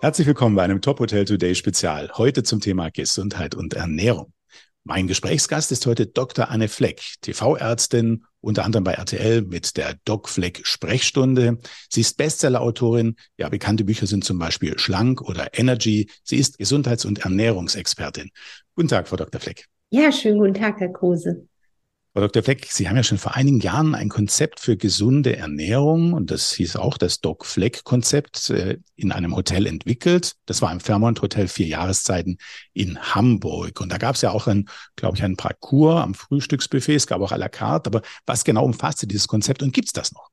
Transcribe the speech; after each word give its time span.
Herzlich 0.00 0.26
willkommen 0.26 0.56
bei 0.56 0.62
einem 0.62 0.80
Top 0.80 1.00
Hotel 1.00 1.26
Today 1.26 1.54
Spezial. 1.54 2.10
Heute 2.14 2.44
zum 2.44 2.60
Thema 2.60 2.88
Gesundheit 2.90 3.54
und 3.54 3.74
Ernährung. 3.74 4.32
Mein 4.84 5.06
Gesprächsgast 5.06 5.70
ist 5.70 5.84
heute 5.84 6.06
Dr. 6.06 6.48
Anne 6.48 6.68
Fleck, 6.68 7.02
TV-Ärztin, 7.20 8.24
unter 8.40 8.64
anderem 8.64 8.84
bei 8.84 8.92
RTL 8.92 9.42
mit 9.42 9.76
der 9.76 9.96
Doc 10.06 10.30
Fleck 10.30 10.62
Sprechstunde. 10.64 11.58
Sie 11.90 12.00
ist 12.00 12.16
Bestsellerautorin. 12.16 13.16
Ja, 13.36 13.50
bekannte 13.50 13.84
Bücher 13.84 14.06
sind 14.06 14.24
zum 14.24 14.38
Beispiel 14.38 14.78
Schlank 14.78 15.20
oder 15.20 15.58
Energy. 15.58 16.08
Sie 16.24 16.38
ist 16.38 16.56
Gesundheits- 16.56 17.04
und 17.04 17.18
Ernährungsexpertin. 17.18 18.30
Guten 18.76 18.88
Tag, 18.88 19.08
Frau 19.08 19.16
Dr. 19.16 19.42
Fleck. 19.42 19.66
Ja, 19.90 20.10
schönen 20.10 20.38
guten 20.38 20.54
Tag, 20.54 20.80
Herr 20.80 20.92
Kruse. 20.92 21.47
Frau 22.18 22.26
Dr. 22.26 22.42
Fleck, 22.42 22.66
Sie 22.68 22.88
haben 22.88 22.96
ja 22.96 23.04
schon 23.04 23.16
vor 23.16 23.36
einigen 23.36 23.60
Jahren 23.60 23.94
ein 23.94 24.08
Konzept 24.08 24.58
für 24.58 24.76
gesunde 24.76 25.36
Ernährung 25.36 26.14
und 26.14 26.32
das 26.32 26.50
hieß 26.50 26.74
auch 26.74 26.98
das 26.98 27.20
Doc 27.20 27.46
Fleck 27.46 27.84
Konzept 27.84 28.50
äh, 28.50 28.78
in 28.96 29.12
einem 29.12 29.36
Hotel 29.36 29.66
entwickelt. 29.66 30.32
Das 30.44 30.60
war 30.60 30.72
im 30.72 30.80
Fairmont 30.80 31.22
Hotel 31.22 31.46
vier 31.46 31.68
Jahreszeiten 31.68 32.38
in 32.72 32.98
Hamburg. 32.98 33.80
Und 33.80 33.92
da 33.92 33.98
gab 33.98 34.16
es 34.16 34.22
ja 34.22 34.32
auch 34.32 34.48
ein, 34.48 34.68
glaube 34.96 35.16
ich, 35.16 35.22
ein 35.22 35.36
Parcours 35.36 36.02
am 36.02 36.14
Frühstücksbuffet. 36.14 36.96
Es 36.96 37.06
gab 37.06 37.20
auch 37.20 37.30
à 37.30 37.36
la 37.36 37.48
carte. 37.48 37.86
Aber 37.86 38.02
was 38.26 38.42
genau 38.42 38.64
umfasste 38.64 39.06
dieses 39.06 39.28
Konzept 39.28 39.62
und 39.62 39.72
gibt 39.72 39.86
es 39.86 39.92
das 39.92 40.10
noch? 40.10 40.28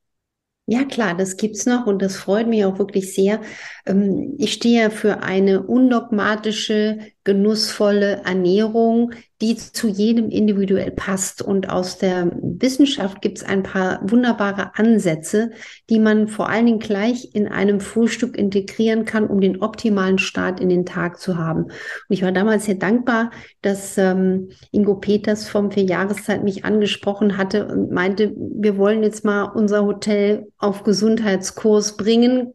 Ja, 0.65 0.85
klar, 0.85 1.15
das 1.15 1.37
gibt's 1.37 1.67
noch 1.67 1.85
und 1.85 2.01
das 2.01 2.15
freut 2.15 2.47
mich 2.47 2.65
auch 2.65 2.79
wirklich 2.79 3.13
sehr. 3.13 3.41
Ähm, 3.85 4.33
ich 4.39 4.53
stehe 4.53 4.89
für 4.89 5.21
eine 5.21 5.61
undogmatische, 5.61 6.97
genussvolle 7.25 8.21
Ernährung, 8.23 9.11
die 9.41 9.57
zu 9.57 9.87
jedem 9.87 10.29
individuell 10.29 10.91
passt. 10.91 11.41
Und 11.41 11.69
aus 11.69 11.97
der 11.97 12.31
Wissenschaft 12.41 13.21
gibt's 13.21 13.43
ein 13.43 13.63
paar 13.63 13.99
wunderbare 14.09 14.75
Ansätze, 14.75 15.51
die 15.89 15.99
man 15.99 16.27
vor 16.27 16.49
allen 16.49 16.67
Dingen 16.67 16.79
gleich 16.79 17.31
in 17.33 17.47
einem 17.47 17.81
Frühstück 17.81 18.37
integrieren 18.37 19.05
kann, 19.05 19.27
um 19.27 19.41
den 19.41 19.61
optimalen 19.61 20.19
Start 20.19 20.59
in 20.59 20.69
den 20.69 20.85
Tag 20.85 21.19
zu 21.19 21.37
haben. 21.37 21.63
Und 21.63 21.73
ich 22.09 22.21
war 22.21 22.31
damals 22.31 22.65
sehr 22.65 22.75
dankbar, 22.75 23.31
dass 23.61 23.97
ähm, 23.97 24.49
Ingo 24.71 24.95
Peters 24.95 25.49
vom 25.49 25.71
Vier 25.71 25.83
Jahreszeit 25.83 26.43
mich 26.43 26.63
angesprochen 26.63 27.37
hatte 27.37 27.67
und 27.67 27.91
meinte, 27.91 28.33
wir 28.37 28.77
wollen 28.77 29.01
jetzt 29.01 29.25
mal 29.25 29.45
unser 29.45 29.83
Hotel 29.85 30.47
auf 30.59 30.83
Gesundheitskurs 30.83 31.97
bringen. 31.97 32.53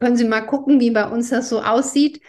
Können 0.00 0.16
Sie 0.16 0.24
mal 0.24 0.42
gucken, 0.42 0.80
wie 0.80 0.90
bei 0.90 1.08
uns 1.08 1.30
das 1.30 1.48
so 1.48 1.62
aussieht. 1.62 2.20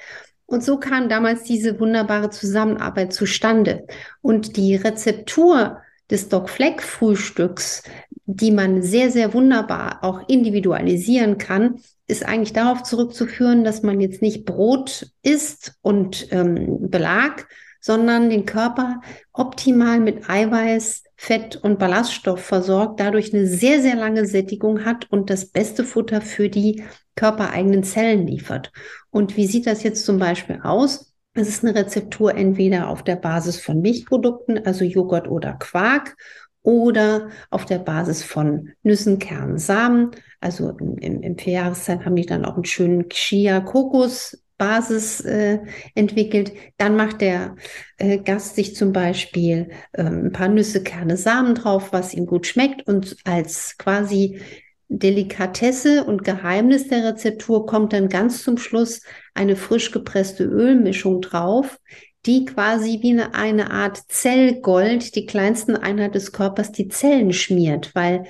Und 0.46 0.64
so 0.64 0.78
kam 0.78 1.10
damals 1.10 1.44
diese 1.44 1.80
wunderbare 1.80 2.30
Zusammenarbeit 2.30 3.14
zustande. 3.14 3.86
Und 4.22 4.58
die 4.58 4.76
Rezeptur 4.76 5.82
des 6.10 6.30
Doc 6.30 6.50
Fleck 6.50 6.82
Frühstücks, 6.82 7.84
die 8.26 8.52
man 8.52 8.82
sehr, 8.82 9.10
sehr 9.10 9.34
wunderbar 9.34 10.04
auch 10.04 10.28
individualisieren 10.28 11.38
kann, 11.38 11.80
ist 12.08 12.26
eigentlich 12.26 12.54
darauf 12.54 12.84
zurückzuführen, 12.84 13.64
dass 13.64 13.84
man 13.84 14.00
jetzt 14.00 14.22
nicht 14.22 14.46
Brot 14.46 15.08
isst 15.24 15.76
und 15.82 16.28
ähm, 16.32 16.90
Belag, 16.90 17.48
sondern 17.84 18.30
den 18.30 18.46
Körper 18.46 19.02
optimal 19.34 20.00
mit 20.00 20.30
Eiweiß, 20.30 21.04
Fett 21.18 21.58
und 21.58 21.80
Ballaststoff 21.80 22.40
versorgt, 22.40 23.02
dadurch 23.02 23.34
eine 23.34 23.46
sehr, 23.46 23.82
sehr 23.82 23.96
lange 23.96 24.26
Sättigung 24.26 24.86
hat 24.86 25.12
und 25.12 25.30
das 25.30 25.48
beste 25.48 25.84
Futter 25.84 26.22
für 26.22 26.48
die 26.48 26.82
körpereigenen 27.16 27.84
Zellen 27.84 28.26
liefert. 28.26 28.72
Und 29.10 29.36
wie 29.36 29.48
sieht 29.48 29.68
das 29.68 29.84
jetzt 29.84 30.06
zum 30.06 30.18
Beispiel 30.18 30.62
aus? 30.64 31.14
Es 31.34 31.50
ist 31.50 31.66
eine 31.66 31.76
Rezeptur 31.76 32.36
entweder 32.36 32.88
auf 32.88 33.04
der 33.04 33.18
Basis 33.18 33.60
von 33.60 33.82
Milchprodukten, 33.82 34.66
also 34.66 34.86
Joghurt 34.86 35.28
oder 35.28 35.54
Quark, 35.54 36.16
oder 36.62 37.30
auf 37.50 37.66
der 37.66 37.80
Basis 37.80 38.24
von 38.24 38.70
Nüssen, 38.84 39.20
Kernen, 39.20 39.58
Samen. 39.58 40.12
Also 40.40 40.70
im, 40.70 40.98
im, 41.00 41.22
im 41.22 41.38
Vierjahreszeit 41.38 42.06
haben 42.06 42.16
die 42.16 42.26
dann 42.26 42.46
auch 42.46 42.56
einen 42.56 42.64
schönen 42.64 43.10
Chia-Kokos 43.10 44.43
Basis 44.64 45.20
äh, 45.20 45.60
entwickelt. 45.94 46.54
Dann 46.78 46.96
macht 46.96 47.20
der 47.20 47.58
äh, 47.98 48.18
Gast 48.20 48.56
sich 48.56 48.78
zum 48.78 48.94
Beispiel 48.94 49.72
ähm, 49.94 50.28
ein 50.28 50.32
paar 50.32 50.48
Nüsse, 50.48 50.82
Kerne, 50.84 51.18
Samen 51.18 51.54
drauf, 51.54 51.92
was 51.92 52.14
ihm 52.14 52.26
gut 52.26 52.48
schmeckt 52.48 52.88
und 52.88 53.18
als 53.26 53.78
quasi 53.78 54.40
Delikatesse 54.88 56.06
und 56.06 56.24
Geheimnis 56.24 56.88
der 56.88 57.04
Rezeptur 57.04 57.66
kommt 57.66 57.92
dann 57.92 58.08
ganz 58.08 58.42
zum 58.42 58.58
Schluss 58.58 59.02
eine 59.34 59.58
frisch 59.58 59.92
gepresste 59.92 60.46
Ölmischung 60.46 61.20
drauf, 61.20 61.78
die 62.26 62.46
quasi 62.46 63.00
wie 63.02 63.12
eine, 63.12 63.36
eine 63.36 63.72
Art 63.72 63.98
Zellgold, 64.08 65.14
die 65.16 65.26
kleinsten 65.26 65.76
Einheit 65.76 66.16
des 66.16 66.32
Körpers, 66.32 66.72
die 66.72 66.88
Zellen 66.88 67.34
schmiert, 67.34 67.94
weil 67.96 68.24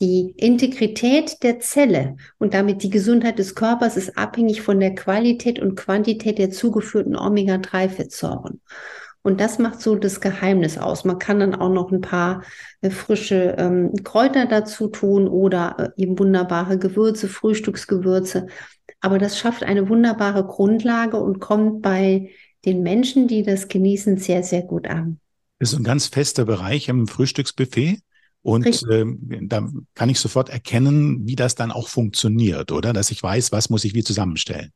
die 0.00 0.34
Integrität 0.36 1.42
der 1.42 1.58
Zelle 1.60 2.16
und 2.38 2.54
damit 2.54 2.82
die 2.82 2.90
Gesundheit 2.90 3.38
des 3.38 3.54
Körpers 3.54 3.96
ist 3.96 4.18
abhängig 4.18 4.60
von 4.60 4.78
der 4.78 4.94
Qualität 4.94 5.58
und 5.58 5.76
Quantität 5.76 6.38
der 6.38 6.50
zugeführten 6.50 7.16
Omega-3-Fettsäuren. 7.16 8.60
Und 9.22 9.40
das 9.40 9.58
macht 9.58 9.80
so 9.80 9.96
das 9.96 10.20
Geheimnis 10.20 10.78
aus. 10.78 11.04
Man 11.04 11.18
kann 11.18 11.40
dann 11.40 11.56
auch 11.56 11.72
noch 11.72 11.90
ein 11.90 12.00
paar 12.00 12.44
äh, 12.80 12.90
frische 12.90 13.56
ähm, 13.58 13.92
Kräuter 14.04 14.46
dazu 14.46 14.86
tun 14.86 15.26
oder 15.26 15.92
äh, 15.96 16.02
eben 16.02 16.16
wunderbare 16.16 16.78
Gewürze, 16.78 17.26
Frühstücksgewürze. 17.26 18.46
Aber 19.00 19.18
das 19.18 19.36
schafft 19.36 19.64
eine 19.64 19.88
wunderbare 19.88 20.44
Grundlage 20.44 21.16
und 21.16 21.40
kommt 21.40 21.82
bei 21.82 22.30
den 22.64 22.84
Menschen, 22.84 23.26
die 23.26 23.42
das 23.42 23.66
genießen, 23.66 24.18
sehr, 24.18 24.44
sehr 24.44 24.62
gut 24.62 24.86
an. 24.86 25.18
Das 25.58 25.72
ist 25.72 25.78
ein 25.78 25.84
ganz 25.84 26.06
fester 26.06 26.44
Bereich 26.44 26.88
im 26.88 27.08
Frühstücksbuffet. 27.08 27.98
Und 28.46 28.82
ähm, 28.92 29.18
da 29.48 29.68
kann 29.96 30.08
ich 30.08 30.20
sofort 30.20 30.50
erkennen, 30.50 31.26
wie 31.26 31.34
das 31.34 31.56
dann 31.56 31.72
auch 31.72 31.88
funktioniert, 31.88 32.70
oder? 32.70 32.92
Dass 32.92 33.10
ich 33.10 33.20
weiß, 33.20 33.50
was 33.50 33.70
muss 33.70 33.84
ich 33.84 33.92
wie 33.92 34.04
zusammenstellen. 34.04 34.70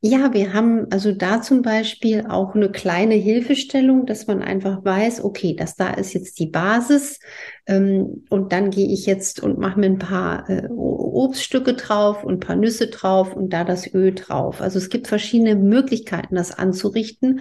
Ja, 0.00 0.32
wir 0.32 0.52
haben 0.52 0.86
also 0.92 1.10
da 1.10 1.42
zum 1.42 1.62
Beispiel 1.62 2.26
auch 2.28 2.54
eine 2.54 2.70
kleine 2.70 3.14
Hilfestellung, 3.14 4.06
dass 4.06 4.28
man 4.28 4.42
einfach 4.42 4.84
weiß, 4.84 5.24
okay, 5.24 5.56
das 5.58 5.74
da 5.74 5.90
ist 5.94 6.12
jetzt 6.12 6.38
die 6.38 6.46
Basis 6.46 7.18
ähm, 7.66 8.22
und 8.30 8.52
dann 8.52 8.70
gehe 8.70 8.86
ich 8.86 9.06
jetzt 9.06 9.42
und 9.42 9.58
mache 9.58 9.80
mir 9.80 9.86
ein 9.86 9.98
paar 9.98 10.48
äh, 10.48 10.68
Obststücke 10.68 11.74
drauf 11.74 12.22
und 12.22 12.34
ein 12.34 12.40
paar 12.40 12.54
Nüsse 12.54 12.86
drauf 12.86 13.34
und 13.34 13.52
da 13.52 13.64
das 13.64 13.92
Öl 13.92 14.14
drauf. 14.14 14.60
Also 14.60 14.78
es 14.78 14.88
gibt 14.88 15.08
verschiedene 15.08 15.56
Möglichkeiten, 15.56 16.36
das 16.36 16.56
anzurichten. 16.56 17.40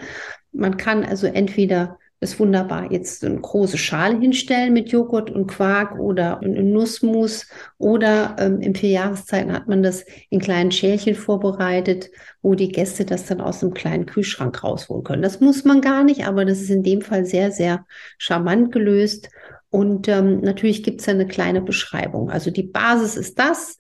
Man 0.52 0.78
kann 0.78 1.04
also 1.04 1.28
entweder 1.28 2.00
ist 2.22 2.40
wunderbar 2.40 2.92
jetzt 2.92 3.24
eine 3.24 3.40
große 3.40 3.78
Schale 3.78 4.20
hinstellen 4.20 4.74
mit 4.74 4.90
Joghurt 4.90 5.30
und 5.30 5.48
Quark 5.48 6.00
oder 6.00 6.40
Nussmus 6.42 7.48
oder 7.78 8.36
ähm, 8.40 8.62
in 8.62 8.74
vier 8.74 8.90
Jahreszeiten 8.90 9.52
hat 9.52 9.68
man 9.68 9.84
das 9.84 10.06
in 10.30 10.40
kleinen 10.40 10.72
Schälchen 10.72 11.16
vorbereitet, 11.16 12.10
wo 12.42 12.56
die 12.56 12.70
Gäste 12.70 13.06
das 13.06 13.26
dann 13.26 13.42
aus 13.42 13.62
einem 13.62 13.74
kleinen 13.74 14.06
Kühlschrank 14.06 14.64
rausholen 14.64 15.04
können. 15.04 15.22
Das 15.22 15.42
muss 15.42 15.66
man 15.66 15.82
gar 15.82 16.04
nicht, 16.04 16.26
aber 16.26 16.46
das 16.46 16.62
ist 16.62 16.70
in 16.70 16.84
dem 16.84 17.02
Fall 17.02 17.26
sehr, 17.26 17.52
sehr 17.52 17.86
charmant 18.18 18.72
gelöst. 18.72 19.30
Und 19.70 20.08
ähm, 20.08 20.40
natürlich 20.40 20.84
gibt 20.84 21.02
es 21.02 21.10
eine 21.10 21.28
kleine 21.28 21.62
Beschreibung. 21.62 22.30
Also 22.30 22.50
die 22.50 22.64
Basis 22.64 23.18
ist 23.18 23.38
das, 23.38 23.78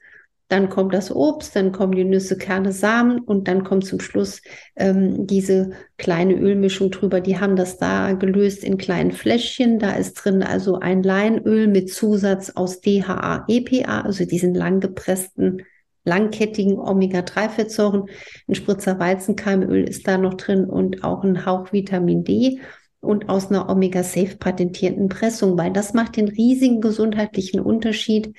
dann 0.48 0.70
kommt 0.70 0.94
das 0.94 1.14
Obst, 1.14 1.56
dann 1.56 1.72
kommen 1.72 1.96
die 1.96 2.04
Nüsse, 2.04 2.38
Kerne, 2.38 2.72
Samen 2.72 3.20
und 3.20 3.48
dann 3.48 3.64
kommt 3.64 3.86
zum 3.86 4.00
Schluss 4.00 4.42
ähm, 4.76 5.26
diese 5.26 5.72
kleine 5.98 6.36
Ölmischung 6.36 6.92
drüber. 6.92 7.20
Die 7.20 7.40
haben 7.40 7.56
das 7.56 7.78
da 7.78 8.14
gelöst 8.14 8.64
in 8.64 8.78
kleinen 8.78 9.12
Fläschchen. 9.12 9.80
Da 9.80 9.94
ist 9.96 10.14
drin 10.14 10.44
also 10.44 10.80
ein 10.80 11.02
Leinöl 11.02 11.68
mit 11.68 11.92
Zusatz 11.92 12.52
aus 12.52 12.82
DHA, 12.82 13.46
EPA, 13.48 14.02
also 14.02 14.26
diesen 14.26 14.54
lang 14.54 14.80
gepressten 14.82 15.64
langkettigen 16.06 16.78
Omega-3-Fettsäuren. 16.78 18.06
Ein 18.48 18.56
Spritzer 18.56 19.00
Weizenkeimöl 19.00 19.90
ist 19.90 20.08
da 20.08 20.20
noch 20.20 20.36
drin 20.36 20.66
und 20.66 21.04
auch 21.04 21.24
ein 21.24 21.48
Hauch 21.48 21.74
Vitamin 21.74 22.24
D 22.24 22.60
und 23.00 23.30
aus 23.30 23.50
einer 23.50 23.70
Omega-Safe 23.70 24.38
patentierten 24.38 25.10
Pressung, 25.10 25.58
weil 25.58 25.72
das 25.72 25.94
macht 25.94 26.18
den 26.18 26.28
riesigen 26.28 26.82
gesundheitlichen 26.82 27.60
Unterschied. 27.60 28.36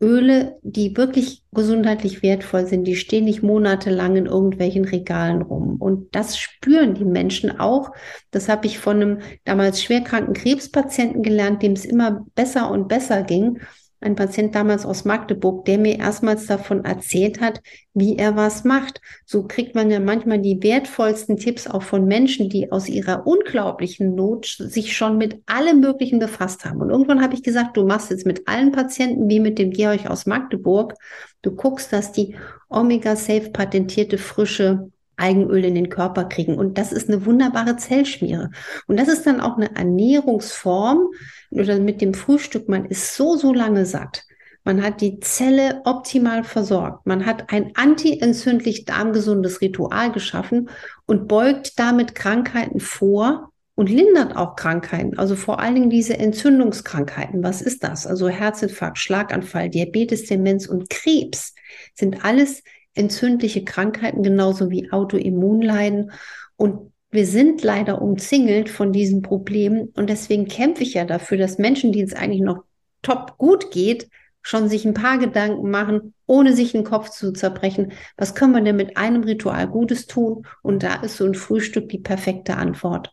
Öle, 0.00 0.58
die 0.62 0.96
wirklich 0.96 1.42
gesundheitlich 1.52 2.22
wertvoll 2.22 2.66
sind, 2.66 2.84
die 2.84 2.94
stehen 2.94 3.24
nicht 3.24 3.42
monatelang 3.42 4.16
in 4.16 4.26
irgendwelchen 4.26 4.84
Regalen 4.84 5.42
rum. 5.42 5.76
Und 5.80 6.14
das 6.14 6.38
spüren 6.38 6.94
die 6.94 7.04
Menschen 7.04 7.58
auch. 7.58 7.90
Das 8.30 8.48
habe 8.48 8.66
ich 8.66 8.78
von 8.78 9.02
einem 9.02 9.18
damals 9.44 9.82
schwerkranken 9.82 10.34
Krebspatienten 10.34 11.22
gelernt, 11.22 11.62
dem 11.62 11.72
es 11.72 11.84
immer 11.84 12.24
besser 12.36 12.70
und 12.70 12.86
besser 12.86 13.22
ging 13.22 13.60
ein 14.00 14.14
Patient 14.14 14.54
damals 14.54 14.86
aus 14.86 15.04
Magdeburg, 15.04 15.64
der 15.64 15.78
mir 15.78 15.98
erstmals 15.98 16.46
davon 16.46 16.84
erzählt 16.84 17.40
hat, 17.40 17.60
wie 17.94 18.16
er 18.16 18.36
was 18.36 18.64
macht. 18.64 19.00
So 19.26 19.46
kriegt 19.46 19.74
man 19.74 19.90
ja 19.90 19.98
manchmal 20.00 20.38
die 20.38 20.62
wertvollsten 20.62 21.36
Tipps 21.36 21.66
auch 21.66 21.82
von 21.82 22.06
Menschen, 22.06 22.48
die 22.48 22.70
aus 22.70 22.88
ihrer 22.88 23.26
unglaublichen 23.26 24.14
Not 24.14 24.46
sich 24.46 24.96
schon 24.96 25.18
mit 25.18 25.42
allem 25.46 25.80
Möglichen 25.80 26.18
befasst 26.18 26.64
haben. 26.64 26.80
Und 26.80 26.90
irgendwann 26.90 27.22
habe 27.22 27.34
ich 27.34 27.42
gesagt, 27.42 27.76
du 27.76 27.84
machst 27.84 28.10
jetzt 28.10 28.26
mit 28.26 28.46
allen 28.46 28.72
Patienten 28.72 29.28
wie 29.28 29.40
mit 29.40 29.58
dem 29.58 29.70
Georg 29.70 30.08
aus 30.08 30.26
Magdeburg, 30.26 30.94
du 31.42 31.52
guckst, 31.52 31.92
dass 31.92 32.12
die 32.12 32.36
Omega-Safe 32.68 33.50
patentierte 33.50 34.18
frische 34.18 34.90
Eigenöl 35.18 35.64
in 35.64 35.74
den 35.74 35.88
Körper 35.90 36.24
kriegen. 36.24 36.56
Und 36.56 36.78
das 36.78 36.92
ist 36.92 37.08
eine 37.08 37.26
wunderbare 37.26 37.76
Zellschmiere. 37.76 38.50
Und 38.86 38.98
das 38.98 39.08
ist 39.08 39.26
dann 39.26 39.40
auch 39.40 39.56
eine 39.56 39.74
Ernährungsform 39.74 41.08
oder 41.50 41.78
mit 41.78 42.00
dem 42.00 42.14
Frühstück. 42.14 42.68
Man 42.68 42.86
ist 42.86 43.14
so, 43.14 43.36
so 43.36 43.52
lange 43.52 43.84
satt. 43.84 44.24
Man 44.64 44.82
hat 44.82 45.00
die 45.00 45.20
Zelle 45.20 45.80
optimal 45.84 46.44
versorgt. 46.44 47.06
Man 47.06 47.24
hat 47.24 47.52
ein 47.52 47.72
antientzündlich 47.74 48.84
darmgesundes 48.84 49.60
Ritual 49.60 50.12
geschaffen 50.12 50.68
und 51.06 51.26
beugt 51.26 51.78
damit 51.78 52.14
Krankheiten 52.14 52.80
vor 52.80 53.50
und 53.78 53.88
lindert 53.88 54.36
auch 54.36 54.56
Krankheiten, 54.56 55.16
also 55.18 55.36
vor 55.36 55.60
allen 55.60 55.76
Dingen 55.76 55.88
diese 55.88 56.18
Entzündungskrankheiten. 56.18 57.44
Was 57.44 57.62
ist 57.62 57.84
das? 57.84 58.08
Also 58.08 58.28
Herzinfarkt, 58.28 58.98
Schlaganfall, 58.98 59.70
Diabetes, 59.70 60.26
Demenz 60.26 60.66
und 60.66 60.90
Krebs 60.90 61.54
sind 61.94 62.24
alles 62.24 62.64
entzündliche 62.98 63.64
Krankheiten, 63.64 64.22
genauso 64.22 64.70
wie 64.70 64.92
Autoimmunleiden. 64.92 66.12
Und 66.56 66.92
wir 67.10 67.26
sind 67.26 67.62
leider 67.62 68.02
umzingelt 68.02 68.68
von 68.68 68.92
diesen 68.92 69.22
Problemen. 69.22 69.88
Und 69.94 70.10
deswegen 70.10 70.46
kämpfe 70.46 70.82
ich 70.82 70.94
ja 70.94 71.04
dafür, 71.04 71.38
dass 71.38 71.58
Menschen, 71.58 71.92
denen 71.92 72.08
es 72.08 72.14
eigentlich 72.14 72.42
noch 72.42 72.64
top 73.02 73.38
gut 73.38 73.70
geht, 73.70 74.08
schon 74.42 74.68
sich 74.68 74.84
ein 74.84 74.94
paar 74.94 75.18
Gedanken 75.18 75.70
machen, 75.70 76.14
ohne 76.26 76.54
sich 76.54 76.72
den 76.72 76.84
Kopf 76.84 77.10
zu 77.10 77.32
zerbrechen. 77.32 77.92
Was 78.16 78.34
können 78.34 78.52
wir 78.52 78.62
denn 78.62 78.76
mit 78.76 78.96
einem 78.96 79.22
Ritual 79.22 79.68
Gutes 79.68 80.06
tun? 80.06 80.46
Und 80.62 80.82
da 80.82 80.96
ist 80.96 81.16
so 81.16 81.24
ein 81.24 81.34
Frühstück 81.34 81.88
die 81.88 81.98
perfekte 81.98 82.56
Antwort. 82.56 83.12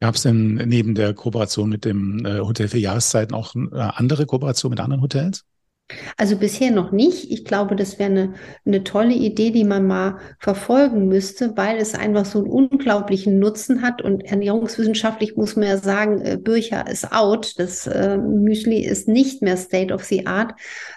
Gab 0.00 0.16
es 0.16 0.22
denn 0.22 0.54
neben 0.66 0.96
der 0.96 1.14
Kooperation 1.14 1.68
mit 1.68 1.84
dem 1.84 2.26
äh, 2.26 2.40
Hotel 2.40 2.66
für 2.66 2.78
Jahreszeiten 2.78 3.34
auch 3.34 3.54
äh, 3.54 3.58
andere 3.72 4.26
Kooperationen 4.26 4.72
mit 4.72 4.80
anderen 4.80 5.00
Hotels? 5.00 5.44
Also 6.16 6.36
bisher 6.36 6.70
noch 6.70 6.92
nicht. 6.92 7.30
Ich 7.30 7.44
glaube, 7.44 7.76
das 7.76 7.98
wäre 7.98 8.10
eine, 8.10 8.34
eine 8.64 8.84
tolle 8.84 9.14
Idee, 9.14 9.50
die 9.50 9.64
man 9.64 9.86
mal 9.86 10.18
verfolgen 10.38 11.08
müsste, 11.08 11.56
weil 11.56 11.76
es 11.76 11.94
einfach 11.94 12.24
so 12.24 12.38
einen 12.38 12.48
unglaublichen 12.48 13.38
Nutzen 13.38 13.82
hat. 13.82 14.02
Und 14.02 14.24
ernährungswissenschaftlich 14.24 15.36
muss 15.36 15.56
man 15.56 15.68
ja 15.68 15.76
sagen, 15.76 16.20
äh, 16.22 16.36
Bircher 16.36 16.88
ist 16.90 17.12
out. 17.12 17.58
Das 17.58 17.86
äh, 17.86 18.16
Müsli 18.16 18.84
ist 18.84 19.08
nicht 19.08 19.42
mehr 19.42 19.56
State 19.56 19.92
of 19.92 20.04
the 20.04 20.26
Art. 20.26 20.52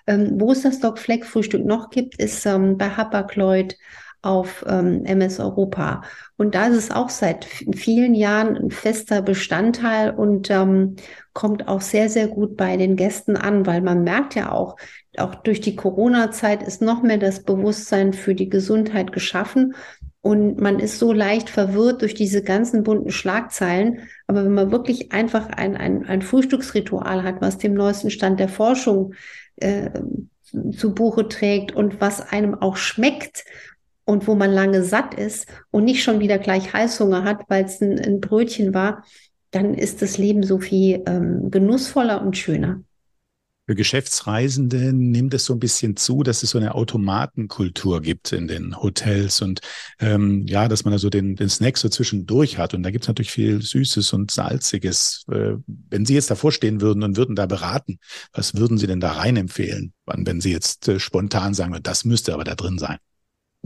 Ähm, 0.07 0.39
wo 0.39 0.51
es 0.51 0.61
das 0.61 0.79
Doc 0.79 0.99
Fleck 0.99 1.25
Frühstück 1.25 1.65
noch 1.65 1.89
gibt, 1.89 2.15
ist 2.21 2.45
ähm, 2.45 2.77
bei 2.77 2.89
Hapag-Lloyd 2.89 3.77
auf 4.25 4.65
ähm, 4.67 5.05
MS 5.05 5.39
Europa. 5.39 6.01
Und 6.37 6.55
da 6.55 6.67
ist 6.67 6.75
es 6.75 6.91
auch 6.91 7.09
seit 7.09 7.45
vielen 7.45 8.15
Jahren 8.15 8.57
ein 8.57 8.71
fester 8.71 9.21
Bestandteil 9.21 10.11
und 10.11 10.49
ähm, 10.49 10.95
kommt 11.33 11.67
auch 11.67 11.81
sehr, 11.81 12.09
sehr 12.09 12.27
gut 12.27 12.57
bei 12.57 12.75
den 12.75 12.95
Gästen 12.95 13.37
an, 13.37 13.65
weil 13.65 13.81
man 13.81 14.03
merkt 14.03 14.35
ja 14.35 14.51
auch, 14.51 14.77
auch 15.17 15.35
durch 15.35 15.61
die 15.61 15.75
Corona-Zeit 15.75 16.63
ist 16.63 16.81
noch 16.81 17.03
mehr 17.03 17.17
das 17.17 17.43
Bewusstsein 17.43 18.13
für 18.13 18.35
die 18.35 18.49
Gesundheit 18.49 19.11
geschaffen. 19.11 19.75
Und 20.21 20.59
man 20.59 20.79
ist 20.79 20.97
so 20.97 21.13
leicht 21.13 21.51
verwirrt 21.51 22.01
durch 22.01 22.15
diese 22.15 22.41
ganzen 22.41 22.81
bunten 22.81 23.11
Schlagzeilen. 23.11 23.99
Aber 24.25 24.43
wenn 24.43 24.55
man 24.55 24.71
wirklich 24.71 25.11
einfach 25.11 25.49
ein, 25.49 25.77
ein, 25.77 26.07
ein 26.07 26.23
Frühstücksritual 26.23 27.21
hat, 27.21 27.41
was 27.41 27.59
dem 27.59 27.75
neuesten 27.75 28.09
Stand 28.09 28.39
der 28.39 28.49
Forschung 28.49 29.13
äh, 29.57 29.91
zu 30.75 30.93
Buche 30.95 31.27
trägt 31.27 31.73
und 31.73 32.01
was 32.01 32.31
einem 32.31 32.55
auch 32.55 32.77
schmeckt 32.77 33.45
und 34.05 34.27
wo 34.27 34.35
man 34.35 34.51
lange 34.51 34.83
satt 34.83 35.13
ist 35.15 35.47
und 35.71 35.83
nicht 35.83 36.03
schon 36.03 36.19
wieder 36.19 36.37
gleich 36.37 36.73
Heißhunger 36.73 37.23
hat, 37.23 37.41
weil 37.49 37.65
es 37.65 37.81
ein, 37.81 37.99
ein, 37.99 38.21
Brötchen 38.21 38.73
war, 38.73 39.03
dann 39.51 39.73
ist 39.73 40.01
das 40.01 40.17
Leben 40.17 40.43
so 40.43 40.59
viel 40.59 41.03
ähm, 41.07 41.49
genussvoller 41.49 42.21
und 42.21 42.37
schöner. 42.37 42.81
Für 43.67 43.73
Geschäftsreisende 43.73 44.93
nimmt 44.93 45.33
es 45.33 45.45
so 45.45 45.53
ein 45.53 45.59
bisschen 45.59 45.95
zu, 45.95 46.21
dass 46.21 46.43
es 46.43 46.51
so 46.51 46.59
eine 46.59 46.75
Automatenkultur 46.75 47.99
gibt 47.99 48.31
in 48.31 48.47
den 48.47 48.79
Hotels 48.79 49.41
und 49.41 49.61
ähm, 49.99 50.45
ja, 50.45 50.67
dass 50.67 50.85
man 50.85 50.93
also 50.93 51.09
den, 51.09 51.35
den 51.35 51.49
Snack 51.49 51.79
so 51.79 51.89
zwischendurch 51.89 52.59
hat. 52.59 52.75
Und 52.75 52.83
da 52.83 52.91
gibt 52.91 53.05
es 53.05 53.07
natürlich 53.07 53.31
viel 53.31 53.63
Süßes 53.63 54.13
und 54.13 54.29
Salziges. 54.29 55.25
Äh, 55.31 55.53
wenn 55.65 56.05
Sie 56.05 56.13
jetzt 56.13 56.29
davor 56.29 56.51
stehen 56.51 56.79
würden 56.79 57.01
und 57.01 57.17
würden 57.17 57.35
da 57.35 57.47
beraten, 57.47 57.97
was 58.33 58.53
würden 58.53 58.77
Sie 58.77 58.85
denn 58.85 58.99
da 58.99 59.13
rein 59.13 59.35
empfehlen, 59.35 59.93
wenn 60.05 60.41
Sie 60.41 60.51
jetzt 60.51 60.87
äh, 60.87 60.99
spontan 60.99 61.55
sagen, 61.55 61.75
das 61.81 62.05
müsste 62.05 62.35
aber 62.35 62.43
da 62.43 62.53
drin 62.53 62.77
sein? 62.77 62.99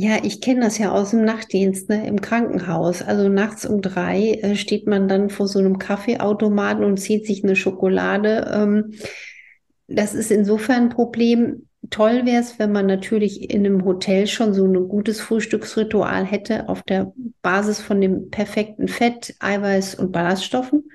Ja, 0.02 0.20
ich 0.24 0.40
kenne 0.40 0.62
das 0.62 0.78
ja 0.78 0.94
aus 0.94 1.10
dem 1.10 1.26
Nachtdienst, 1.26 1.90
ne, 1.90 2.08
im 2.08 2.22
Krankenhaus. 2.22 3.02
Also 3.02 3.28
nachts 3.28 3.66
um 3.66 3.82
drei 3.82 4.40
äh, 4.42 4.56
steht 4.56 4.88
man 4.88 5.10
dann 5.10 5.30
vor 5.30 5.46
so 5.50 5.60
einem 5.60 5.78
Kaffeeautomaten 5.78 6.86
und 6.86 6.96
zieht 7.02 7.28
sich 7.28 7.44
eine 7.44 7.58
Schokolade. 7.58 8.50
Ähm, 8.50 8.94
das 9.88 10.14
ist 10.14 10.32
insofern 10.32 10.84
ein 10.84 10.90
Problem. 10.90 11.68
Toll 11.90 12.26
wäre 12.26 12.42
es, 12.42 12.60
wenn 12.60 12.72
man 12.72 12.86
natürlich 12.86 13.50
in 13.50 13.66
einem 13.66 13.84
Hotel 13.84 14.28
schon 14.28 14.54
so 14.54 14.66
ein 14.66 14.88
gutes 14.88 15.20
Frühstücksritual 15.20 16.24
hätte 16.24 16.70
auf 16.70 16.82
der 16.84 17.12
Basis 17.42 17.82
von 17.82 18.00
dem 18.00 18.30
perfekten 18.30 18.88
Fett, 18.88 19.36
Eiweiß 19.40 19.96
und 19.96 20.14
Ballaststoffen. 20.14 20.90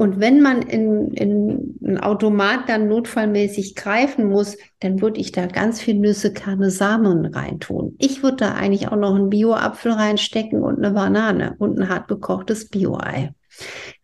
Und 0.00 0.20
wenn 0.20 0.40
man 0.40 0.62
in, 0.62 1.10
in 1.10 1.76
ein 1.84 1.98
Automat 1.98 2.68
dann 2.68 2.86
notfallmäßig 2.86 3.74
greifen 3.74 4.28
muss, 4.28 4.56
dann 4.78 5.00
würde 5.00 5.18
ich 5.18 5.32
da 5.32 5.46
ganz 5.46 5.80
viel 5.80 5.96
Nüsse, 5.96 6.32
Kerne, 6.32 6.70
Samen 6.70 7.26
reintun. 7.26 7.96
Ich 7.98 8.22
würde 8.22 8.36
da 8.36 8.54
eigentlich 8.54 8.86
auch 8.86 8.96
noch 8.96 9.16
einen 9.16 9.28
Bio-Apfel 9.28 9.90
reinstecken 9.90 10.62
und 10.62 10.78
eine 10.78 10.92
Banane 10.92 11.56
und 11.58 11.80
ein 11.80 11.88
hart 11.88 12.06
gekochtes 12.06 12.68
Bio-Ei. 12.68 13.34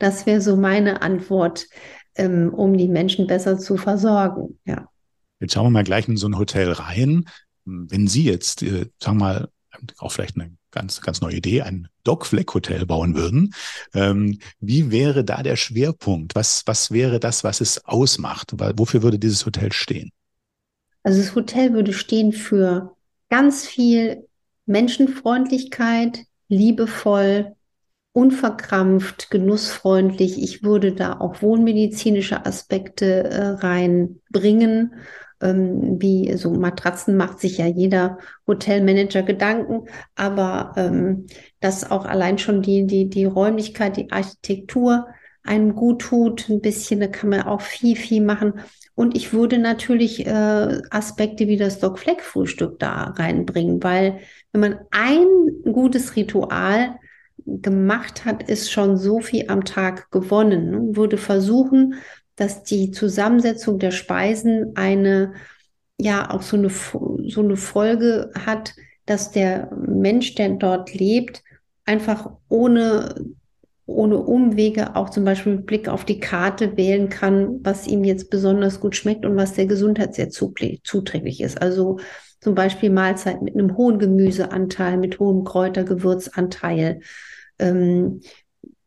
Das 0.01 0.27
wäre 0.27 0.41
so 0.41 0.57
meine 0.57 1.01
Antwort, 1.01 1.69
ähm, 2.17 2.53
um 2.53 2.77
die 2.77 2.89
Menschen 2.89 3.29
besser 3.29 3.57
zu 3.57 3.77
versorgen. 3.77 4.59
Ja. 4.65 4.89
Jetzt 5.39 5.55
schauen 5.55 5.67
wir 5.67 5.71
mal 5.71 5.85
gleich 5.85 6.09
in 6.09 6.17
so 6.17 6.27
ein 6.27 6.37
Hotel 6.37 6.73
rein. 6.73 7.27
Wenn 7.65 8.09
Sie 8.09 8.25
jetzt, 8.25 8.65
äh, 8.65 8.87
sagen 9.01 9.19
wir 9.19 9.25
mal, 9.25 9.49
auch 9.99 10.11
vielleicht 10.11 10.35
eine 10.35 10.51
ganz, 10.73 11.01
ganz 11.01 11.21
neue 11.21 11.37
Idee, 11.37 11.63
ein 11.63 11.87
Dog-Fleck-Hotel 12.05 12.87
bauen 12.87 13.15
würden. 13.17 13.55
Ähm, 13.95 14.39
wie 14.61 14.91
wäre 14.91 15.25
da 15.25 15.43
der 15.43 15.57
Schwerpunkt? 15.57 16.35
Was, 16.35 16.63
was 16.67 16.91
wäre 16.91 17.21
das, 17.21 17.45
was 17.45 17.61
es 17.61 17.85
ausmacht? 17.85 18.53
Wofür 18.57 19.03
würde 19.03 19.19
dieses 19.19 19.45
Hotel 19.47 19.73
stehen? 19.73 20.11
Also 21.03 21.21
das 21.21 21.35
Hotel 21.35 21.73
würde 21.73 21.93
stehen 21.93 22.33
für 22.33 22.97
ganz 23.29 23.67
viel 23.67 24.27
Menschenfreundlichkeit, 24.67 26.25
liebevoll, 26.49 27.55
unverkrampft, 28.13 29.31
genussfreundlich. 29.31 30.41
Ich 30.43 30.63
würde 30.63 30.93
da 30.93 31.19
auch 31.19 31.43
wohnmedizinische 31.43 32.47
Aspekte 32.47 33.25
äh, 33.25 33.47
reinbringen 33.49 34.95
ähm, 35.45 36.01
wie 36.01 36.37
so 36.37 36.51
Matratzen 36.51 37.17
macht 37.17 37.39
sich 37.39 37.59
ja 37.59 37.67
jeder 37.67 38.19
Hotelmanager 38.47 39.23
Gedanken, 39.23 39.89
aber 40.17 40.73
ähm, 40.77 41.27
dass 41.61 41.91
auch 41.91 42.07
allein 42.07 42.39
schon 42.39 42.63
die, 42.63 42.87
die, 42.87 43.09
die 43.09 43.27
Räumlichkeit, 43.27 43.97
die 43.97 44.11
Architektur 44.11 45.07
einem 45.45 45.75
gut 45.75 46.03
tut, 46.03 46.49
ein 46.49 46.61
bisschen, 46.61 47.01
da 47.01 47.07
kann 47.07 47.31
man 47.31 47.43
auch 47.43 47.61
viel, 47.61 47.97
viel 47.97 48.23
machen. 48.23 48.55
Und 48.95 49.17
ich 49.17 49.33
würde 49.33 49.59
natürlich 49.59 50.27
äh, 50.27 50.81
Aspekte 50.91 51.49
wie 51.49 51.57
das 51.57 51.81
Doc 51.81 51.99
Fleck 51.99 52.23
Frühstück 52.23 52.79
da 52.79 53.13
reinbringen, 53.17 53.83
weil 53.83 54.21
wenn 54.53 54.61
man 54.61 54.79
ein 54.91 55.27
gutes 55.65 56.17
Ritual 56.17 56.97
gemacht 57.45 58.25
hat, 58.25 58.49
ist 58.49 58.71
schon 58.71 58.97
so 58.97 59.21
viel 59.21 59.47
am 59.49 59.65
Tag 59.65 60.11
gewonnen. 60.11 60.97
Würde 60.97 61.19
versuchen, 61.19 61.95
dass 62.37 62.63
die 62.63 62.91
Zusammensetzung 62.91 63.79
der 63.79 63.91
Speisen 63.91 64.73
eine, 64.75 65.35
ja, 65.99 66.31
auch 66.31 66.43
so 66.43 66.57
eine, 66.57 66.71
so 66.71 67.41
eine 67.41 67.57
Folge 67.57 68.31
hat, 68.35 68.75
dass 69.07 69.31
der 69.31 69.71
Mensch, 69.77 70.35
der 70.35 70.51
dort 70.51 70.95
lebt, 70.95 71.43
einfach 71.85 72.31
ohne, 72.49 73.15
ohne 73.87 74.19
Umwege 74.19 74.97
auch 74.97 75.11
zum 75.11 75.25
Beispiel 75.25 75.57
mit 75.57 75.67
Blick 75.67 75.89
auf 75.89 76.05
die 76.05 76.21
Karte 76.21 76.77
wählen 76.77 77.09
kann, 77.09 77.61
was 77.63 77.87
ihm 77.87 78.03
jetzt 78.03 78.31
besonders 78.31 78.81
gut 78.81 78.97
schmeckt 78.97 79.27
und 79.27 79.37
was 79.37 79.53
der 79.53 79.67
Gesundheit 79.67 80.15
sehr 80.15 80.31
zuträglich 80.31 81.41
ist. 81.41 81.61
Also 81.61 81.99
zum 82.41 82.55
Beispiel 82.55 82.91
Mahlzeit 82.91 83.43
mit 83.43 83.55
einem 83.55 83.77
hohen 83.77 83.99
Gemüseanteil, 83.99 84.97
mit 84.97 85.19
hohem 85.19 85.45
Kräutergewürzanteil, 85.45 87.01
ähm, 87.59 88.21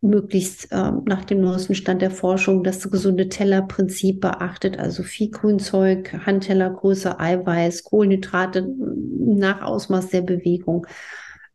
möglichst 0.00 0.70
äh, 0.70 0.92
nach 1.06 1.24
dem 1.24 1.40
neuesten 1.40 1.74
Stand 1.74 2.02
der 2.02 2.10
Forschung 2.10 2.62
das 2.62 2.88
gesunde 2.90 3.28
Tellerprinzip 3.28 4.20
beachtet, 4.20 4.78
also 4.78 5.02
viel 5.02 5.30
Grünzeug, 5.30 6.12
Handtellergröße, 6.24 7.18
Eiweiß, 7.18 7.84
Kohlenhydrate 7.84 8.68
nach 8.78 9.62
Ausmaß 9.62 10.10
der 10.10 10.22
Bewegung. 10.22 10.86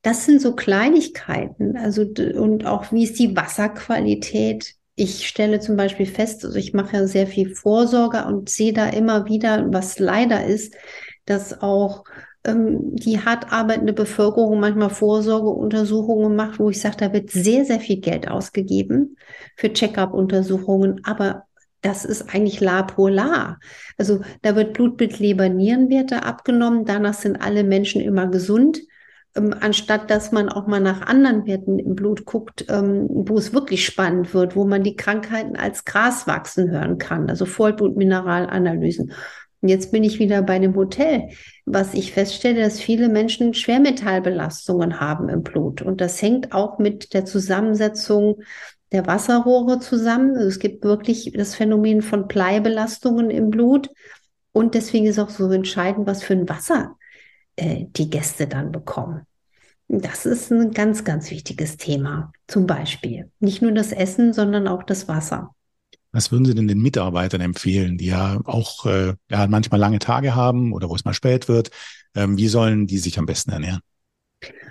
Das 0.01 0.25
sind 0.25 0.41
so 0.41 0.53
Kleinigkeiten, 0.53 1.77
also 1.77 2.01
und 2.01 2.65
auch 2.65 2.91
wie 2.91 3.05
ist 3.05 3.19
die 3.19 3.35
Wasserqualität? 3.35 4.75
Ich 4.95 5.27
stelle 5.27 5.59
zum 5.59 5.77
Beispiel 5.77 6.05
fest, 6.05 6.43
also 6.43 6.57
ich 6.57 6.73
mache 6.73 6.97
ja 6.97 7.07
sehr 7.07 7.25
viel 7.25 7.55
Vorsorge 7.55 8.25
und 8.25 8.49
sehe 8.49 8.73
da 8.73 8.89
immer 8.89 9.27
wieder, 9.27 9.65
was 9.71 9.99
leider 9.99 10.45
ist, 10.45 10.75
dass 11.25 11.61
auch 11.61 12.03
ähm, 12.03 12.32
die 12.45 13.19
hart 13.19 13.53
arbeitende 13.53 13.93
Bevölkerung 13.93 14.59
manchmal 14.59 14.89
Vorsorgeuntersuchungen 14.89 16.35
macht, 16.35 16.59
wo 16.59 16.69
ich 16.69 16.81
sage, 16.81 16.97
da 16.97 17.13
wird 17.13 17.29
sehr, 17.29 17.63
sehr 17.63 17.79
viel 17.79 18.01
Geld 18.01 18.27
ausgegeben 18.29 19.15
für 19.55 19.71
Check-up-Untersuchungen, 19.71 21.01
aber 21.05 21.45
das 21.81 22.05
ist 22.05 22.33
eigentlich 22.33 22.59
la 22.59 22.83
pour 22.83 23.09
la. 23.09 23.59
Also 23.97 24.21
da 24.41 24.55
wird 24.55 24.73
Blutbild, 24.73 25.19
Leber, 25.19 25.49
Nierenwerte 25.49 26.23
abgenommen. 26.23 26.85
Danach 26.85 27.13
sind 27.13 27.37
alle 27.37 27.63
Menschen 27.63 28.01
immer 28.01 28.27
gesund. 28.27 28.81
Ähm, 29.35 29.53
anstatt 29.59 30.09
dass 30.09 30.31
man 30.31 30.47
auch 30.47 30.67
mal 30.67 30.79
nach 30.79 31.01
anderen 31.01 31.45
Werten 31.45 31.79
im 31.79 31.95
Blut 31.95 32.25
guckt, 32.25 32.65
ähm, 32.69 33.07
wo 33.09 33.37
es 33.37 33.51
wirklich 33.51 33.85
spannend 33.85 34.33
wird, 34.33 34.55
wo 34.55 34.63
man 34.65 34.83
die 34.83 34.95
Krankheiten 34.95 35.55
als 35.55 35.85
Gras 35.85 36.27
wachsen 36.27 36.69
hören 36.69 36.99
kann, 36.99 37.29
also 37.29 37.45
Vollblutmineralanalysen. 37.45 39.11
Und 39.63 39.69
jetzt 39.69 39.93
bin 39.93 40.03
ich 40.03 40.19
wieder 40.19 40.41
bei 40.41 40.59
dem 40.59 40.75
Hotel, 40.75 41.29
was 41.65 41.93
ich 41.93 42.11
feststelle, 42.11 42.61
dass 42.61 42.81
viele 42.81 43.07
Menschen 43.07 43.53
Schwermetallbelastungen 43.53 44.99
haben 44.99 45.29
im 45.29 45.41
Blut. 45.41 45.81
Und 45.81 46.01
das 46.01 46.21
hängt 46.21 46.51
auch 46.51 46.79
mit 46.79 47.13
der 47.13 47.23
Zusammensetzung 47.23 48.41
der 48.91 49.07
Wasserrohre 49.07 49.79
zusammen. 49.79 50.35
Also 50.35 50.49
es 50.49 50.59
gibt 50.59 50.83
wirklich 50.83 51.31
das 51.33 51.55
Phänomen 51.55 52.01
von 52.01 52.27
Bleibelastungen 52.27 53.29
im 53.29 53.51
Blut. 53.51 53.89
Und 54.51 54.75
deswegen 54.75 55.05
ist 55.05 55.17
auch 55.17 55.29
so 55.29 55.49
entscheidend, 55.49 56.07
was 56.07 56.23
für 56.23 56.33
ein 56.33 56.49
Wasser 56.49 56.97
äh, 57.55 57.85
die 57.87 58.09
Gäste 58.09 58.47
dann 58.47 58.73
bekommen. 58.73 59.21
Das 59.87 60.25
ist 60.25 60.51
ein 60.51 60.71
ganz, 60.71 61.05
ganz 61.05 61.31
wichtiges 61.31 61.77
Thema. 61.77 62.33
Zum 62.47 62.67
Beispiel 62.67 63.31
nicht 63.39 63.61
nur 63.61 63.71
das 63.71 63.93
Essen, 63.93 64.33
sondern 64.33 64.67
auch 64.67 64.83
das 64.83 65.07
Wasser. 65.07 65.55
Was 66.13 66.31
würden 66.31 66.45
Sie 66.45 66.55
denn 66.55 66.67
den 66.67 66.81
Mitarbeitern 66.81 67.41
empfehlen, 67.41 67.97
die 67.97 68.05
ja 68.05 68.39
auch 68.45 68.85
äh, 68.85 69.15
ja, 69.29 69.47
manchmal 69.47 69.79
lange 69.79 69.99
Tage 69.99 70.35
haben 70.35 70.71
oder 70.71 70.89
wo 70.89 70.95
es 70.95 71.05
mal 71.05 71.13
spät 71.13 71.49
wird? 71.49 71.71
Ähm, 72.15 72.37
wie 72.37 72.47
sollen 72.47 72.87
die 72.87 72.99
sich 72.99 73.17
am 73.17 73.25
besten 73.25 73.51
ernähren? 73.51 73.81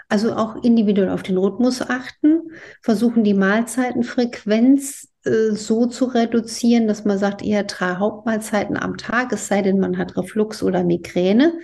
Also 0.08 0.34
auch 0.34 0.62
individuell 0.62 1.11
auf 1.11 1.22
den 1.22 1.37
Rhythmus 1.37 1.82
achten, 1.82 2.42
versuchen 2.80 3.25
die 3.25 3.34
Mahlzeitenfrequenz 3.34 5.08
äh, 5.25 5.52
so 5.52 5.87
zu 5.87 6.04
reduzieren, 6.04 6.87
dass 6.87 7.04
man 7.04 7.18
sagt, 7.18 7.42
eher 7.42 7.64
drei 7.64 7.96
Hauptmahlzeiten 7.96 8.76
am 8.76 8.96
Tag, 8.96 9.32
es 9.32 9.49
sei 9.49 9.62
denn, 9.62 9.80
man 9.80 9.99
hat 9.99 10.16
Reflux 10.16 10.62
oder 10.62 10.84
Migräne 10.84 11.54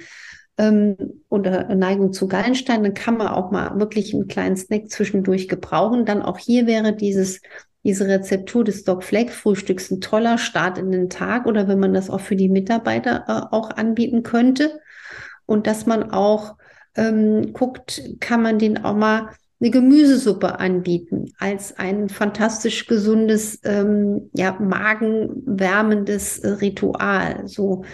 ähm, 0.56 0.96
oder 1.28 1.74
Neigung 1.74 2.12
zu 2.12 2.26
Gallenstein, 2.26 2.82
dann 2.82 2.94
kann 2.94 3.16
man 3.16 3.28
auch 3.28 3.50
mal 3.50 3.78
wirklich 3.78 4.12
einen 4.12 4.28
kleinen 4.28 4.56
Snack 4.56 4.90
zwischendurch 4.90 5.48
gebrauchen. 5.48 6.04
Dann 6.04 6.22
auch 6.22 6.38
hier 6.38 6.66
wäre 6.66 6.94
dieses 6.94 7.40
diese 7.84 8.06
Rezeptur 8.06 8.64
des 8.64 8.84
Doc 8.84 9.04
Flag 9.04 9.30
Frühstücks 9.30 9.90
ein 9.90 10.00
toller 10.00 10.38
Start 10.38 10.78
in 10.78 10.90
den 10.90 11.10
Tag 11.10 11.46
oder 11.46 11.68
wenn 11.68 11.78
man 11.78 11.94
das 11.94 12.10
auch 12.10 12.20
für 12.20 12.36
die 12.36 12.48
Mitarbeiter 12.48 13.24
äh, 13.28 13.54
auch 13.54 13.70
anbieten 13.70 14.22
könnte. 14.22 14.80
Und 15.46 15.66
dass 15.66 15.86
man 15.86 16.10
auch 16.10 16.56
ähm, 16.96 17.52
guckt, 17.52 18.02
kann 18.20 18.42
man 18.42 18.58
den 18.58 18.84
auch 18.84 18.94
mal 18.94 19.30
eine 19.60 19.70
Gemüsesuppe 19.70 20.60
anbieten 20.60 21.32
als 21.38 21.78
ein 21.78 22.08
fantastisch 22.08 22.86
gesundes, 22.86 23.58
ähm, 23.64 24.30
ja, 24.32 24.56
magenwärmendes 24.60 26.42
Ritual. 26.60 27.48
So 27.48 27.84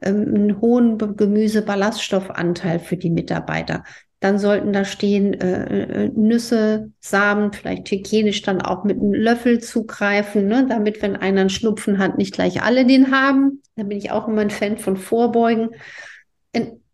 ähm, 0.00 0.34
einen 0.34 0.60
hohen 0.60 0.98
Gemüse-Ballaststoffanteil 0.98 2.80
für 2.80 2.96
die 2.96 3.10
Mitarbeiter. 3.10 3.84
Dann 4.22 4.38
sollten 4.38 4.72
da 4.72 4.84
stehen 4.84 5.34
äh, 5.34 6.04
äh, 6.04 6.10
Nüsse, 6.14 6.92
Samen, 7.00 7.52
vielleicht 7.52 7.90
hygienisch 7.90 8.42
dann 8.42 8.62
auch 8.62 8.84
mit 8.84 9.00
einem 9.00 9.12
Löffel 9.12 9.58
zugreifen, 9.58 10.46
ne? 10.46 10.64
damit, 10.68 11.02
wenn 11.02 11.16
einer 11.16 11.40
einen 11.40 11.50
Schnupfen 11.50 11.98
hat, 11.98 12.18
nicht 12.18 12.32
gleich 12.32 12.62
alle 12.62 12.86
den 12.86 13.10
haben. 13.10 13.62
Da 13.74 13.82
bin 13.82 13.98
ich 13.98 14.12
auch 14.12 14.28
immer 14.28 14.42
ein 14.42 14.50
Fan 14.50 14.78
von 14.78 14.96
Vorbeugen. 14.96 15.70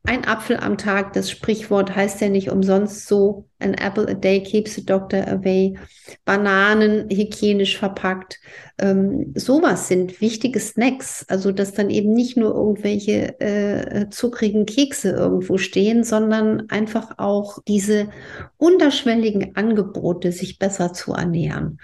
Ein 0.08 0.26
Apfel 0.26 0.56
am 0.56 0.78
Tag, 0.78 1.12
das 1.12 1.30
Sprichwort 1.30 1.94
heißt 1.94 2.22
ja 2.22 2.30
nicht 2.30 2.50
umsonst 2.50 3.06
so, 3.06 3.44
an 3.58 3.74
apple 3.74 4.08
a 4.08 4.14
day 4.14 4.42
keeps 4.42 4.74
the 4.74 4.84
doctor 4.84 5.28
away. 5.28 5.76
Bananen 6.24 7.10
hygienisch 7.10 7.76
verpackt. 7.76 8.40
Ähm, 8.78 9.34
sowas 9.36 9.88
sind 9.88 10.22
wichtige 10.22 10.60
Snacks. 10.60 11.26
Also, 11.28 11.52
dass 11.52 11.74
dann 11.74 11.90
eben 11.90 12.14
nicht 12.14 12.38
nur 12.38 12.54
irgendwelche 12.54 13.38
äh, 13.40 14.08
zuckrigen 14.08 14.64
Kekse 14.64 15.10
irgendwo 15.10 15.58
stehen, 15.58 16.04
sondern 16.04 16.70
einfach 16.70 17.18
auch 17.18 17.58
diese 17.68 18.08
unterschwelligen 18.56 19.56
Angebote, 19.56 20.32
sich 20.32 20.58
besser 20.58 20.94
zu 20.94 21.12
ernähren. 21.12 21.80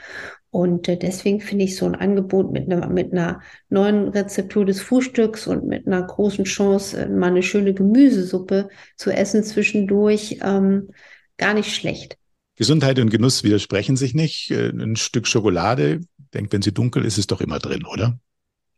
Und 0.55 0.87
äh, 0.87 0.97
deswegen 0.97 1.41
finde 1.41 1.65
ich 1.65 1.75
so 1.75 1.85
ein 1.85 1.97
Angebot 1.97 2.53
mit 2.53 2.71
einer, 2.71 2.89
mit 2.89 3.13
einer 3.13 3.41
neuen 3.71 4.07
Rezeptur 4.07 4.65
des 4.65 4.81
Frühstücks 4.81 5.49
und 5.49 5.67
mit 5.67 5.89
einer 5.89 6.05
großen 6.05 6.45
Chance, 6.45 6.97
äh, 6.97 7.09
mal 7.09 7.27
eine 7.27 7.43
schöne 7.43 7.75
Gemüsesuppe 7.75 8.69
zu 8.97 9.11
essen 9.11 9.43
zwischendurch, 9.43 10.39
ähm, 10.43 10.91
gar 11.39 11.55
nicht 11.55 11.75
schlecht. 11.75 12.19
Gesundheit 12.55 13.01
und 13.01 13.11
Genuss 13.11 13.43
widersprechen 13.43 13.97
sich 13.97 14.15
nicht. 14.15 14.53
Äh, 14.53 14.69
ein 14.69 14.95
Stück 14.95 15.27
Schokolade, 15.27 16.03
denkt, 16.33 16.53
wenn 16.53 16.63
sie 16.63 16.73
dunkel 16.73 17.05
ist, 17.05 17.19
ist 17.19 17.33
doch 17.33 17.41
immer 17.41 17.59
drin, 17.59 17.85
oder? 17.85 18.17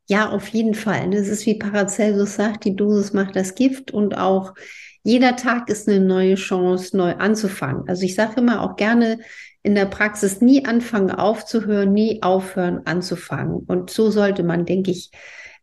Ja, 0.09 0.30
auf 0.30 0.49
jeden 0.49 0.75
Fall. 0.75 1.11
Das 1.11 1.28
ist 1.28 1.45
wie 1.45 1.59
Paracelsus 1.59 2.37
sagt, 2.37 2.64
die 2.64 2.75
Dosis 2.75 3.12
macht 3.12 3.37
das 3.37 3.54
Gift 3.54 3.90
und 3.90 4.16
auch 4.16 4.54
jeder 5.02 5.37
Tag 5.37 5.68
ist 5.68 5.90
eine 5.90 6.00
neue 6.00 6.37
Chance, 6.37 6.97
neu 6.97 7.16
anzufangen. 7.16 7.87
Also 7.87 8.04
ich 8.04 8.14
sage 8.14 8.40
immer 8.40 8.62
auch 8.62 8.76
gerne, 8.76 9.18
in 9.67 9.75
der 9.75 9.87
Praxis 9.87 10.41
nie 10.41 10.65
anfangen 10.65 11.11
aufzuhören, 11.11 11.93
nie 11.93 12.23
aufhören 12.23 12.83
anzufangen. 12.87 13.65
Und 13.67 13.91
so 13.91 14.13
sollte 14.13 14.45
man, 14.45 14.65
denke 14.65 14.93
ich, 14.93 15.11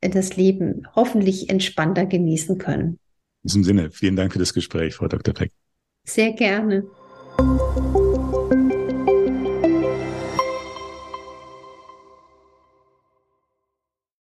das 0.02 0.36
Leben 0.36 0.86
hoffentlich 0.94 1.50
entspannter 1.50 2.06
genießen 2.06 2.58
können. 2.58 3.00
In 3.44 3.48
diesem 3.48 3.64
Sinne, 3.64 3.92
vielen 3.92 4.18
Dank 4.18 4.34
für 4.34 4.40
das 4.40 4.54
Gespräch, 4.54 4.96
Frau 4.96 5.08
Dr. 5.08 5.34
Peck. 5.34 5.54
Sehr 6.06 6.34
gerne. 6.34 6.84